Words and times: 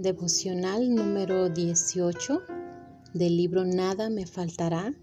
Devocional 0.00 0.94
número 0.94 1.50
18 1.50 2.40
del 3.12 3.36
libro 3.36 3.66
Nada 3.66 4.08
me 4.08 4.24
faltará, 4.24 4.94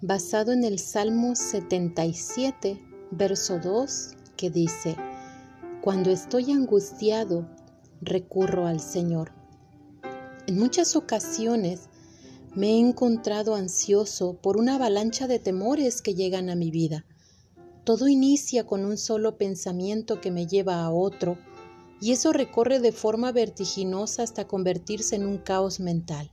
basado 0.00 0.50
en 0.50 0.64
el 0.64 0.80
Salmo 0.80 1.36
77, 1.36 2.82
verso 3.12 3.60
2, 3.60 4.10
que 4.36 4.50
dice, 4.50 4.96
Cuando 5.82 6.10
estoy 6.10 6.50
angustiado, 6.50 7.48
recurro 8.00 8.66
al 8.66 8.80
Señor. 8.80 9.30
En 10.48 10.58
muchas 10.58 10.96
ocasiones 10.96 11.88
me 12.56 12.70
he 12.70 12.80
encontrado 12.80 13.54
ansioso 13.54 14.36
por 14.42 14.56
una 14.56 14.74
avalancha 14.74 15.28
de 15.28 15.38
temores 15.38 16.02
que 16.02 16.16
llegan 16.16 16.50
a 16.50 16.56
mi 16.56 16.72
vida. 16.72 17.06
Todo 17.84 18.08
inicia 18.08 18.66
con 18.66 18.84
un 18.84 18.98
solo 18.98 19.38
pensamiento 19.38 20.20
que 20.20 20.32
me 20.32 20.48
lleva 20.48 20.82
a 20.82 20.90
otro, 20.90 21.38
y 22.04 22.12
eso 22.12 22.34
recorre 22.34 22.80
de 22.80 22.92
forma 22.92 23.32
vertiginosa 23.32 24.24
hasta 24.24 24.46
convertirse 24.46 25.16
en 25.16 25.24
un 25.24 25.38
caos 25.38 25.80
mental. 25.80 26.30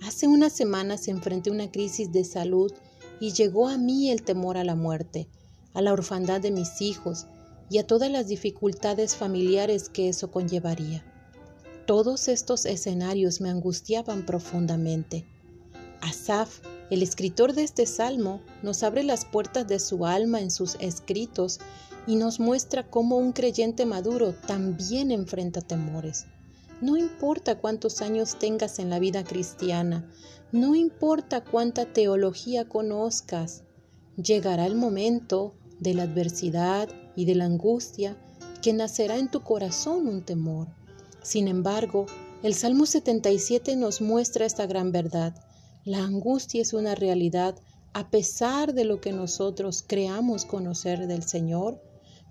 Hace 0.00 0.26
unas 0.26 0.52
semanas 0.52 1.06
enfrenté 1.06 1.52
una 1.52 1.70
crisis 1.70 2.10
de 2.10 2.24
salud 2.24 2.72
y 3.20 3.30
llegó 3.30 3.68
a 3.68 3.78
mí 3.78 4.10
el 4.10 4.24
temor 4.24 4.56
a 4.56 4.64
la 4.64 4.74
muerte, 4.74 5.28
a 5.72 5.82
la 5.82 5.92
orfandad 5.92 6.40
de 6.40 6.50
mis 6.50 6.80
hijos 6.80 7.26
y 7.70 7.78
a 7.78 7.86
todas 7.86 8.10
las 8.10 8.26
dificultades 8.26 9.14
familiares 9.14 9.88
que 9.88 10.08
eso 10.08 10.32
conllevaría. 10.32 11.04
Todos 11.86 12.26
estos 12.26 12.66
escenarios 12.66 13.40
me 13.40 13.50
angustiaban 13.50 14.26
profundamente. 14.26 15.24
Asaf, 16.00 16.58
el 16.92 17.02
escritor 17.02 17.54
de 17.54 17.62
este 17.62 17.86
salmo, 17.86 18.42
nos 18.62 18.82
abre 18.82 19.02
las 19.02 19.24
puertas 19.24 19.66
de 19.66 19.78
su 19.78 20.04
alma 20.04 20.42
en 20.42 20.50
sus 20.50 20.76
escritos 20.78 21.58
y 22.06 22.16
nos 22.16 22.38
muestra 22.38 22.86
cómo 22.86 23.16
un 23.16 23.32
creyente 23.32 23.86
maduro 23.86 24.34
también 24.46 25.10
enfrenta 25.10 25.62
temores. 25.62 26.26
No 26.82 26.98
importa 26.98 27.56
cuántos 27.56 28.02
años 28.02 28.38
tengas 28.38 28.78
en 28.78 28.90
la 28.90 28.98
vida 28.98 29.24
cristiana, 29.24 30.06
no 30.52 30.74
importa 30.74 31.42
cuánta 31.42 31.86
teología 31.86 32.68
conozcas, 32.68 33.62
llegará 34.22 34.66
el 34.66 34.74
momento 34.74 35.54
de 35.80 35.94
la 35.94 36.02
adversidad 36.02 36.90
y 37.16 37.24
de 37.24 37.36
la 37.36 37.46
angustia 37.46 38.18
que 38.60 38.74
nacerá 38.74 39.16
en 39.16 39.30
tu 39.30 39.40
corazón 39.40 40.08
un 40.08 40.26
temor. 40.26 40.68
Sin 41.22 41.48
embargo, 41.48 42.04
el 42.42 42.52
Salmo 42.52 42.84
77 42.84 43.76
nos 43.76 44.02
muestra 44.02 44.44
esta 44.44 44.66
gran 44.66 44.92
verdad. 44.92 45.34
La 45.84 46.04
angustia 46.04 46.62
es 46.62 46.72
una 46.72 46.94
realidad 46.94 47.56
a 47.92 48.10
pesar 48.10 48.72
de 48.74 48.84
lo 48.84 49.00
que 49.00 49.12
nosotros 49.12 49.84
creamos 49.86 50.44
conocer 50.44 51.06
del 51.06 51.22
Señor 51.24 51.80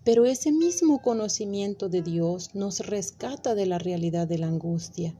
pero 0.03 0.25
ese 0.25 0.51
mismo 0.51 1.01
conocimiento 1.01 1.87
de 1.87 2.01
Dios 2.01 2.55
nos 2.55 2.79
rescata 2.79 3.53
de 3.53 3.67
la 3.67 3.77
realidad 3.77 4.27
de 4.27 4.39
la 4.39 4.47
angustia. 4.47 5.15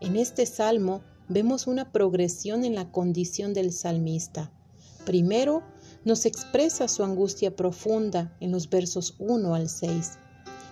En 0.00 0.16
este 0.16 0.46
salmo 0.46 1.02
vemos 1.28 1.66
una 1.66 1.92
progresión 1.92 2.64
en 2.64 2.74
la 2.74 2.90
condición 2.90 3.52
del 3.52 3.72
salmista. 3.72 4.50
Primero, 5.04 5.62
nos 6.04 6.24
expresa 6.24 6.88
su 6.88 7.04
angustia 7.04 7.54
profunda 7.54 8.34
en 8.40 8.52
los 8.52 8.70
versos 8.70 9.16
1 9.18 9.54
al 9.54 9.68
6. 9.68 10.12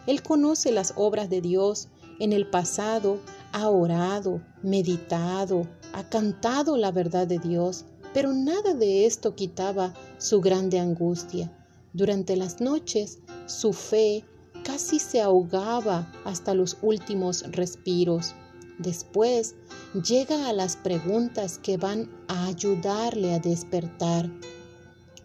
Él 0.06 0.22
conoce 0.22 0.72
las 0.72 0.94
obras 0.96 1.28
de 1.28 1.42
Dios 1.42 1.88
en 2.18 2.32
el 2.32 2.48
pasado, 2.48 3.20
ha 3.52 3.68
orado, 3.68 4.40
meditado, 4.62 5.66
ha 5.92 6.08
cantado 6.08 6.76
la 6.76 6.92
verdad 6.92 7.26
de 7.26 7.38
Dios, 7.38 7.84
pero 8.12 8.32
nada 8.32 8.74
de 8.74 9.06
esto 9.06 9.34
quitaba 9.34 9.94
su 10.18 10.40
grande 10.40 10.78
angustia. 10.78 11.52
Durante 11.92 12.36
las 12.36 12.60
noches 12.60 13.18
su 13.46 13.72
fe 13.72 14.24
casi 14.64 14.98
se 14.98 15.20
ahogaba 15.20 16.12
hasta 16.24 16.54
los 16.54 16.76
últimos 16.82 17.42
respiros. 17.50 18.34
Después 18.78 19.56
llega 20.04 20.48
a 20.48 20.52
las 20.52 20.76
preguntas 20.76 21.58
que 21.58 21.76
van 21.76 22.08
a 22.28 22.46
ayudarle 22.46 23.34
a 23.34 23.38
despertar. 23.38 24.30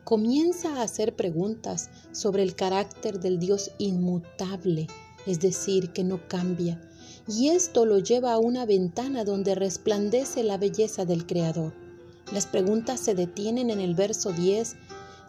Comienza 0.04 0.76
a 0.76 0.84
hacer 0.84 1.16
preguntas 1.16 1.90
sobre 2.12 2.44
el 2.44 2.56
carácter 2.56 3.20
del 3.20 3.40
Dios 3.40 3.72
inmutable, 3.78 4.88
es 5.26 5.40
decir, 5.40 5.94
que 5.94 6.04
no 6.04 6.20
cambia, 6.28 6.80
y 7.28 7.50
esto 7.50 7.86
lo 7.86 8.00
lleva 8.00 8.34
a 8.34 8.40
una 8.40 8.66
ventana 8.66 9.24
donde 9.24 9.56
resplandece 9.56 10.44
la 10.44 10.58
belleza 10.58 11.06
del 11.06 11.26
Creador. 11.26 11.74
Las 12.32 12.46
preguntas 12.46 13.00
se 13.00 13.16
detienen 13.16 13.70
en 13.70 13.80
el 13.80 13.96
verso 13.96 14.32
10, 14.32 14.76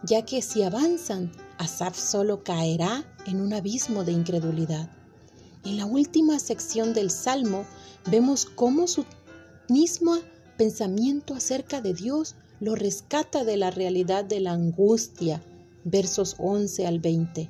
ya 0.03 0.23
que 0.23 0.41
si 0.41 0.63
avanzan 0.63 1.31
Asaf 1.57 1.97
solo 1.97 2.43
caerá 2.43 3.05
en 3.25 3.41
un 3.41 3.53
abismo 3.53 4.03
de 4.03 4.11
incredulidad. 4.11 4.89
En 5.63 5.77
la 5.77 5.85
última 5.85 6.39
sección 6.39 6.93
del 6.93 7.11
Salmo 7.11 7.65
vemos 8.09 8.45
cómo 8.45 8.87
su 8.87 9.05
mismo 9.67 10.17
pensamiento 10.57 11.33
acerca 11.33 11.81
de 11.81 11.93
Dios 11.93 12.35
lo 12.59 12.75
rescata 12.75 13.43
de 13.43 13.57
la 13.57 13.69
realidad 13.69 14.23
de 14.23 14.39
la 14.39 14.53
angustia, 14.53 15.43
versos 15.83 16.35
11 16.39 16.87
al 16.87 16.99
20. 16.99 17.49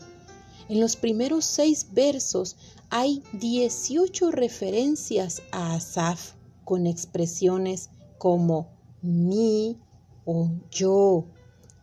En 0.70 0.80
los 0.82 0.96
primeros 0.96 1.46
seis 1.46 1.88
versos 1.92 2.58
hay 2.90 3.24
18 3.34 4.32
referencias 4.32 5.42
a 5.52 5.76
Asaf 5.76 6.34
con 6.66 6.88
expresiones 6.88 7.90
como 8.18 8.68
mi 9.02 9.78
o 10.26 10.52
yo, 10.70 11.26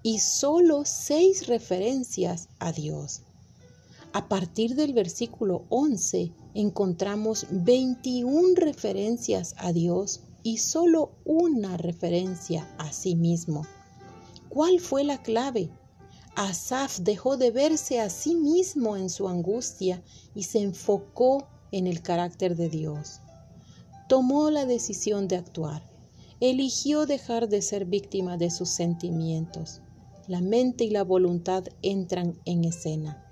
y 0.02 0.18
solo 0.18 0.84
seis 0.84 1.46
referencias 1.46 2.48
a 2.58 2.72
Dios. 2.72 3.22
A 4.12 4.28
partir 4.28 4.74
del 4.76 4.92
versículo 4.92 5.64
11 5.70 6.30
encontramos 6.52 7.46
21 7.50 8.54
referencias 8.54 9.54
a 9.56 9.72
Dios 9.72 10.20
y 10.42 10.58
solo 10.58 11.12
una 11.24 11.78
referencia 11.78 12.68
a 12.78 12.92
sí 12.92 13.16
mismo. 13.16 13.66
¿Cuál 14.50 14.78
fue 14.78 15.02
la 15.02 15.22
clave? 15.22 15.70
Asaf 16.36 16.98
dejó 16.98 17.36
de 17.36 17.50
verse 17.50 18.00
a 18.00 18.10
sí 18.10 18.34
mismo 18.34 18.96
en 18.96 19.10
su 19.10 19.28
angustia 19.28 20.02
y 20.34 20.44
se 20.44 20.60
enfocó 20.60 21.46
en 21.72 21.86
el 21.86 22.02
carácter 22.02 22.56
de 22.56 22.68
Dios. 22.68 23.20
Tomó 24.08 24.50
la 24.50 24.66
decisión 24.66 25.28
de 25.28 25.36
actuar. 25.36 25.82
Eligió 26.40 27.06
dejar 27.06 27.48
de 27.48 27.62
ser 27.62 27.84
víctima 27.84 28.36
de 28.36 28.50
sus 28.50 28.68
sentimientos 28.68 29.80
la 30.26 30.40
mente 30.40 30.84
y 30.84 30.90
la 30.90 31.04
voluntad 31.04 31.64
entran 31.82 32.38
en 32.46 32.64
escena. 32.64 33.22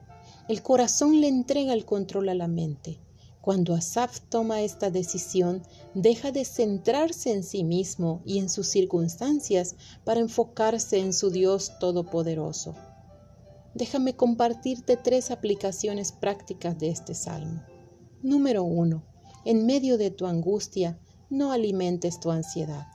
El 0.49 0.63
corazón 0.63 1.21
le 1.21 1.29
entrega 1.29 1.73
el 1.73 1.87
control 1.87 2.29
a 2.29 2.35
la 2.35 2.49
mente. 2.49 2.99
Cuando 3.41 3.75
Asaf 3.75 4.21
toma 4.29 4.61
esta 4.61 4.91
decisión, 4.91 5.63
deja 5.95 6.31
de 6.33 6.45
centrarse 6.45 7.33
en 7.33 7.43
sí 7.43 7.65
mismo 7.65 8.21
y 8.25 8.39
en 8.39 8.49
sus 8.49 8.69
circunstancias 8.69 9.75
para 10.05 10.21
enfocarse 10.21 10.99
en 10.99 11.13
su 11.13 11.31
Dios 11.31 11.73
Todopoderoso. 11.81 12.75
Déjame 13.75 14.15
compartirte 14.15 14.97
tres 14.97 15.31
aplicaciones 15.31 16.13
prácticas 16.13 16.79
de 16.79 16.89
este 16.89 17.15
salmo. 17.15 17.63
Número 18.23 18.65
uno, 18.65 19.03
en 19.45 19.67
medio 19.67 19.99
de 19.99 20.11
tu 20.11 20.27
angustia, 20.27 20.99
no 21.31 21.53
alimentes 21.53 22.21
tu 22.21 22.31
ansiedad. 22.31 22.87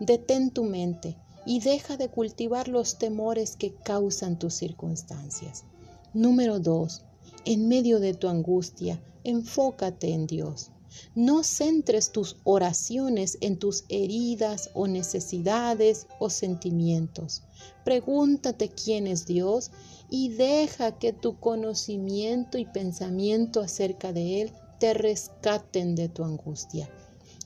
Detén 0.00 0.50
tu 0.50 0.64
mente, 0.64 1.16
y 1.46 1.60
deja 1.60 1.96
de 1.96 2.08
cultivar 2.08 2.68
los 2.68 2.98
temores 2.98 3.56
que 3.56 3.74
causan 3.74 4.38
tus 4.38 4.54
circunstancias. 4.54 5.64
Número 6.12 6.60
dos, 6.60 7.02
en 7.44 7.68
medio 7.68 8.00
de 8.00 8.14
tu 8.14 8.28
angustia, 8.28 9.00
enfócate 9.24 10.12
en 10.12 10.26
Dios. 10.26 10.70
No 11.14 11.42
centres 11.42 12.12
tus 12.12 12.36
oraciones 12.44 13.38
en 13.40 13.58
tus 13.58 13.84
heridas 13.88 14.70
o 14.74 14.86
necesidades 14.86 16.06
o 16.18 16.30
sentimientos. 16.30 17.42
Pregúntate 17.84 18.68
quién 18.68 19.06
es 19.06 19.26
Dios 19.26 19.70
y 20.08 20.30
deja 20.30 20.98
que 20.98 21.12
tu 21.12 21.38
conocimiento 21.38 22.58
y 22.58 22.64
pensamiento 22.64 23.60
acerca 23.60 24.12
de 24.12 24.42
Él 24.42 24.52
te 24.78 24.94
rescaten 24.94 25.94
de 25.94 26.08
tu 26.08 26.24
angustia. 26.24 26.90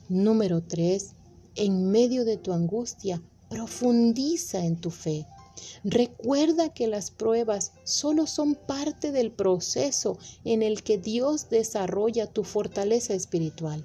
Número 0.08 0.62
3. 0.62 1.14
En 1.56 1.91
medio 1.91 2.25
de 2.25 2.37
tu 2.37 2.52
angustia, 2.52 3.23
Profundiza 3.55 4.64
en 4.64 4.76
tu 4.81 4.91
fe. 4.91 5.26
Recuerda 5.85 6.73
que 6.73 6.87
las 6.87 7.11
pruebas 7.11 7.73
solo 7.85 8.27
son 8.27 8.55
parte 8.55 9.12
del 9.12 9.31
proceso 9.31 10.19
en 10.45 10.62
el 10.62 10.83
que 10.83 10.99
Dios 10.99 11.49
desarrolla 11.51 12.27
tu 12.27 12.45
fortaleza 12.45 13.15
espiritual. 13.15 13.85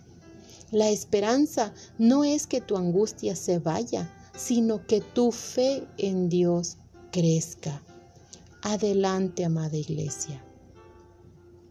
La 0.72 0.90
esperanza 0.90 1.74
no 1.98 2.24
es 2.24 2.48
que 2.48 2.62
tu 2.62 2.78
angustia 2.78 3.36
se 3.36 3.60
vaya, 3.60 4.14
sino 4.36 4.86
que 4.86 5.02
tu 5.02 5.32
fe 5.32 5.84
en 5.98 6.30
Dios 6.30 6.78
crezca. 7.12 7.82
Adelante, 8.62 9.46
amada 9.46 9.78
iglesia. 9.78 10.44